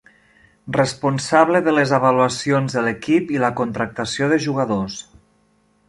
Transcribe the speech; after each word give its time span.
Responsable 0.77 1.61
de 1.67 1.73
les 1.79 1.93
avaluacions 1.99 2.79
de 2.79 2.83
l'equip 2.89 3.35
i 3.37 3.45
la 3.45 3.53
contractació 3.61 4.31
de 4.33 4.45
jugadors. 4.49 4.99